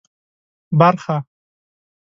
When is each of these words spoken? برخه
برخه 0.79 1.25